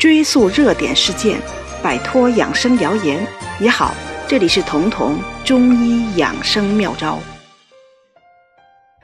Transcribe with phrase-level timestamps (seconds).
[0.00, 1.38] 追溯热点事件，
[1.82, 3.22] 摆脱养生谣言。
[3.60, 3.94] 你好，
[4.26, 7.18] 这里是彤彤中医养生妙招。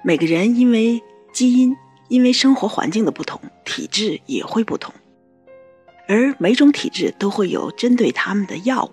[0.02, 1.02] 每个人因为
[1.34, 1.76] 基因、
[2.08, 4.94] 因为生活环境的不同，体质也会不同，
[6.08, 8.90] 而每种体质都会有针对他们的药物。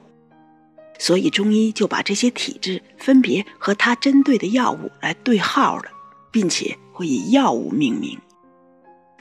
[0.99, 5.85] 所以中医就把这些体质分别和它针对的药物来对号了，
[6.33, 8.19] 并且会以药物命名。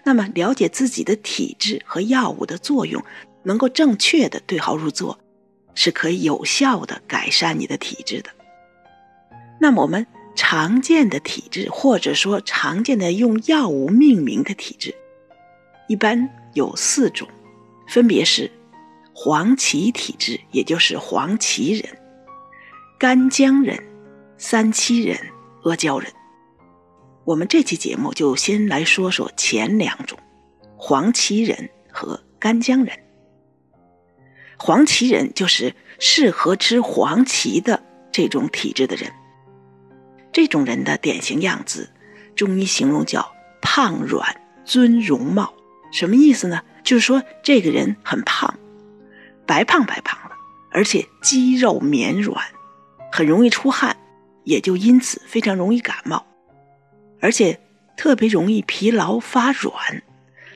[0.04, 3.02] 那么，了解自己的体质和药物的作用，
[3.42, 5.18] 能够正确的对号入座，
[5.74, 8.30] 是可以有效的改善你的体质的。
[9.60, 14.94] 那么，我们常见的体质，或者说常见的用药物命名的体质，
[15.88, 17.28] 一般有四种，
[17.86, 18.50] 分别是。
[19.14, 21.98] 黄芪体质，也就是黄芪人、
[22.98, 23.78] 干姜人、
[24.38, 25.18] 三七人、
[25.64, 26.10] 阿胶人。
[27.24, 30.18] 我们这期节目就先来说说前两种：
[30.76, 32.98] 黄芪人和干姜人。
[34.58, 39.12] 黄芪人就是适合吃黄芪的这种体质的人。
[40.32, 41.90] 这种人的典型样子，
[42.34, 45.54] 中医形容叫胖软尊容貌。
[45.92, 46.62] 什么意思呢？
[46.82, 48.58] 就是说这个人很胖。
[49.46, 50.34] 白胖白胖的，
[50.70, 52.44] 而且肌肉绵软，
[53.12, 53.96] 很容易出汗，
[54.42, 56.24] 也就因此非常容易感冒，
[57.22, 57.58] 而且
[57.96, 60.02] 特别容易疲劳发软。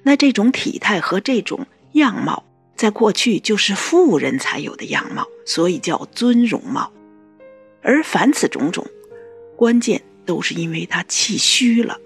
[0.03, 2.45] 那这种体态和这种样貌，
[2.77, 6.93] 在过去就是富人才有的样貌，所以叫尊容貌。
[7.83, 8.85] 而凡此种种，
[9.57, 12.01] 关键都是因为他气虚了，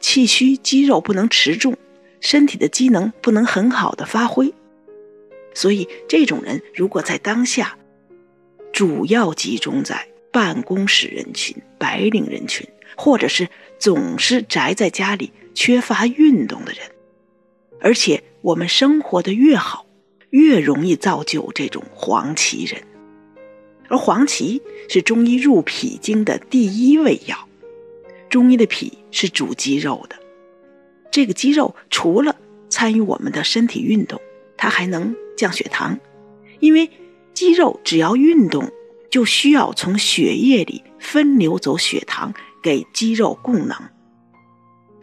[0.00, 1.76] 气虚肌肉不能持重，
[2.20, 4.52] 身体的机能不能很好的发挥。
[5.54, 7.76] 所以，这种人如果在当下，
[8.72, 16.80] 主要集中在办公室人群、白领人群，或者是总是宅在家里、缺乏运动的人，
[17.80, 19.86] 而且我们生活的越好，
[20.30, 22.82] 越容易造就这种黄芪人。
[23.88, 27.48] 而黄芪是中医入脾经的第一味药，
[28.28, 30.16] 中医的脾是主肌肉的，
[31.10, 32.36] 这个肌肉除了
[32.68, 34.20] 参与我们的身体运动，
[34.56, 35.14] 它还能。
[35.36, 35.98] 降血糖，
[36.60, 36.88] 因为
[37.32, 38.70] 肌肉只要运动，
[39.10, 42.32] 就需要从血液里分流走血糖
[42.64, 43.76] 给肌肉供能。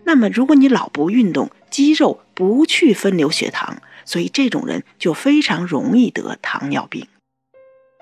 [0.03, 7.07] 那么，如果你老不运动，肌肉不去分流血糖，所以这种人就非常容易得糖尿病，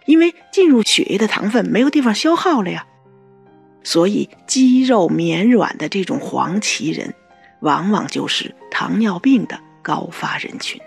[0.06, 2.88] 因为进入血液的糖分没有地方消耗了呀。
[3.84, 7.14] 所以，肌肉绵软的这种黄芪人，
[7.60, 10.82] 往往就是糖尿病的高发人群。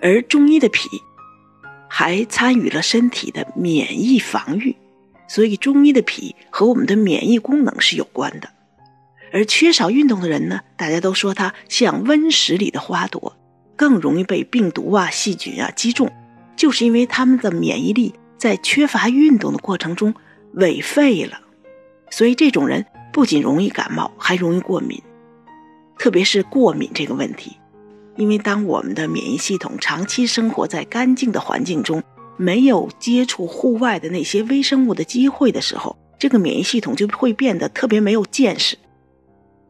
[0.00, 0.88] 而中医的脾
[1.88, 4.74] 还参与了身体的免疫防御，
[5.28, 8.48] 所以中医的脾和我们的免疫功能是有关的。
[9.30, 13.36] 而缺少运动的人呢，大家都说他像温室里的花朵，
[13.76, 16.10] 更容易被病毒啊、细菌啊击中，
[16.56, 20.14] 就是因为他们的免疫力在缺乏运动的过程中
[20.54, 21.42] 萎废了。
[22.10, 25.02] 所以这种人不仅容易感冒，还容易过敏，
[25.98, 27.58] 特别是过敏这个问题。
[28.16, 32.02] 因为当我们的免疫系统长期生活在干净的环境中，
[32.38, 38.78] 没有接触户外的那些微生物的机会的时候，这个免疫系统就会变得特别没有见识。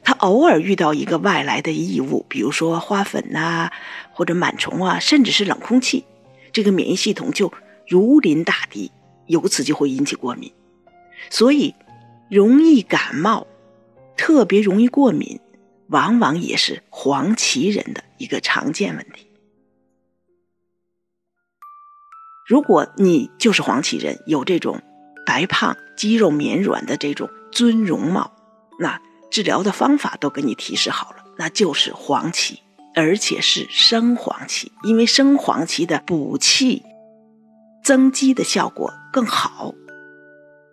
[0.05, 3.71] 它偶尔遇到一个外来的异物，比如说花粉呐，
[4.12, 6.05] 或者螨虫啊，甚至是冷空气，
[6.53, 7.53] 这个免疫系统就
[7.89, 8.93] 如临大敌，
[9.27, 10.53] 由此就会引起过敏。
[11.31, 11.75] 所以，
[12.31, 13.47] 容易感冒，
[14.17, 15.41] 特别容易过敏。
[15.89, 19.28] 往往也是黄芪人的一个常见问题。
[22.48, 24.81] 如果你就是黄芪人，有这种
[25.26, 28.32] 白胖、肌肉绵软的这种尊容貌，
[28.78, 28.98] 那
[29.31, 32.62] 治疗的方法都给你提示好了，那就是黄芪，
[32.94, 36.82] 而且是生黄芪，因为生黄芪的补气、
[37.84, 39.75] 增肌的效果更好。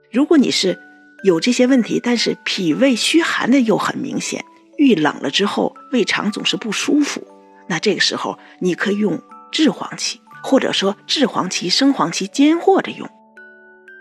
[0.10, 0.80] 如果你是
[1.26, 4.46] 有这些问题，但是脾胃虚寒的又很明显。
[4.78, 7.28] 遇冷了之后，胃肠总是不舒服，
[7.68, 9.22] 那这个时候你可以用
[9.52, 13.10] 炙黄芪，或者说制黄芪、生黄芪兼和着用。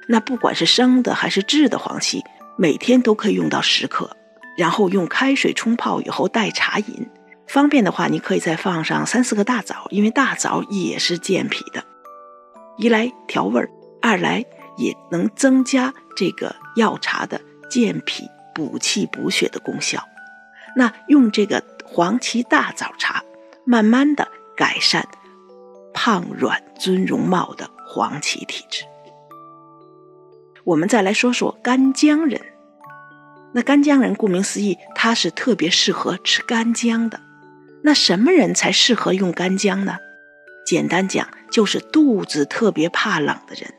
[0.06, 2.22] 那不管是生的还是制的黄芪，
[2.58, 4.14] 每天都可以用到十克，
[4.58, 7.08] 然后用开水冲泡以后代茶饮。
[7.46, 11.82] 方便的话，你可以再放上三四个大枣，因为大枣也是健脾的，
[12.76, 13.70] 一来调味儿，
[14.02, 14.44] 二来
[14.76, 20.04] 也能增加这个药茶的健脾、补气、补血的功效。
[20.76, 23.22] 那用这个黄芪大枣茶，
[23.64, 25.08] 慢慢的改善
[26.04, 28.84] 胖软尊容貌的黄芪体质。
[30.64, 32.42] 我们再来说说干姜人。
[33.54, 37.20] 那干姜人顾名思义，他是特别适合吃干姜的。
[37.82, 39.96] 那什么人才适合用干姜呢？
[40.66, 43.72] 简单讲，就是肚子特别怕冷的人。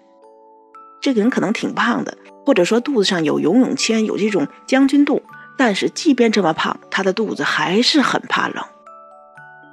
[1.00, 5.22] 这个人可能挺胖的，或者说肚子上有游泳圈，有这种将军肚，
[5.60, 8.66] 但是即便这么胖，他的肚子还是很怕冷，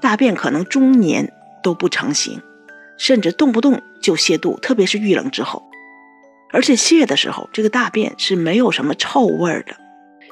[0.03, 1.33] 大便可能中年
[1.63, 2.41] 都不成形，
[2.97, 5.63] 甚至动不动就泻肚，特别是遇冷之后，
[6.51, 9.77] 而且泻的时候，这个大便是没有什么臭味的。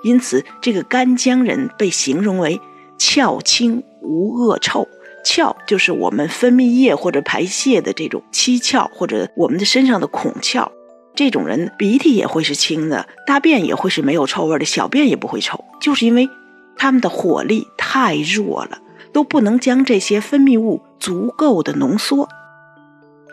[0.03, 2.61] 因此，这个干姜人被形容为
[2.99, 4.88] 窍清无恶臭。
[5.23, 10.67] 窍就是我们分泌液或者排泄的这种七窍，或者我们的身上的孔窍。
[11.15, 16.31] 这种人鼻涕也会是清的，大便也会是没有臭味的，小便也不会臭，就是因为
[16.79, 18.79] 他们的火力太弱了，
[19.12, 22.28] 都不能将这些分泌物足够的浓缩。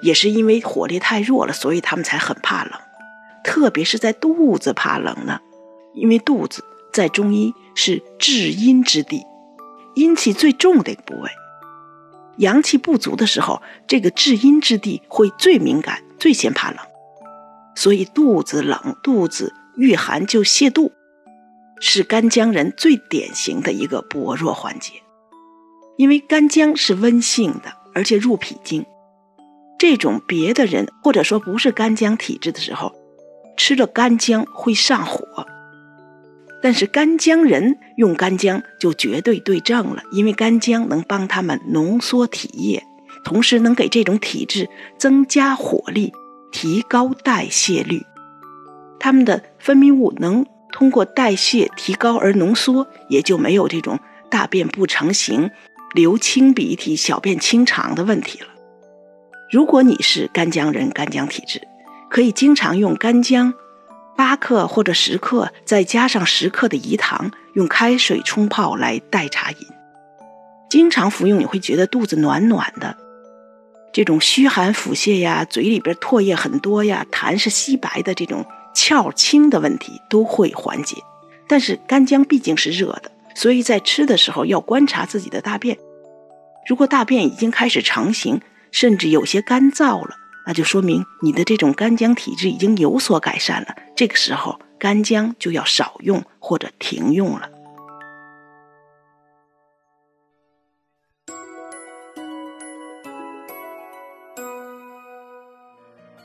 [0.01, 2.73] 也是因为火力太弱了，所以他们才很怕冷，
[3.43, 5.39] 特别是在肚子怕冷呢。
[5.93, 6.63] 因为肚子
[6.93, 9.25] 在中医是至阴之地，
[9.95, 11.31] 阴气最重的一个部位。
[12.37, 16.79] 阳气不足的时候，这个至阴之地会最敏感，最先怕冷。
[17.75, 20.91] 所以肚子冷、肚子遇寒就泻肚，
[21.79, 24.93] 是干姜人最典型的一个薄弱环节。
[25.97, 28.85] 因为干姜是温性的，而且入脾经。
[29.77, 32.95] 这种别的人或者说不是干姜体质的时候，
[33.57, 35.45] 吃了干姜会上火。
[36.61, 42.83] 但是干姜人用干姜就绝对对症了，因为干姜能帮他们浓缩体液，
[43.23, 44.67] 同时能给这种体质
[44.97, 46.11] 增加火力，
[46.51, 48.01] 提高代谢率。
[48.99, 53.99] 他们的分泌物能通过代谢提高而浓缩，也就没有这种
[54.31, 55.51] 大便不成形、
[55.93, 58.47] 流清鼻涕、小便清长的问题了。
[59.51, 61.61] 如果你是干姜人、干姜体质，
[62.09, 63.53] 可以经常用干姜。
[64.15, 69.57] 八克或者十克，再加上十克的饴糖，用开水冲泡来代茶饮。
[70.69, 72.97] 经常服用，你会觉得肚子暖暖的。
[73.93, 78.43] 这种虚寒腹泻呀，嘴里边唾液很多呀，痰是稀白的，这种
[78.75, 80.97] 窍清的问题都会缓解。
[81.47, 85.77] 但是干姜毕竟是热的，所以在吃的时候要观察自己的大便。
[86.67, 88.41] 如果大便已经开始成型，
[88.71, 90.15] 甚至有些干燥了。
[90.47, 93.75] 那就说明你的这种干姜体质已经有所改善了。
[93.95, 97.47] 这个时候，干姜就要少用或者停用了。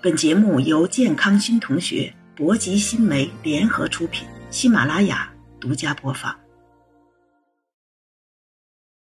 [0.02, 5.30] 本节目由健康新同学、博吉新媒联合出品，喜马拉雅
[5.60, 6.34] 独家播放。